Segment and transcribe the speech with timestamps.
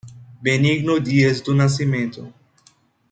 [0.41, 2.33] Benigno Dias do Nascimento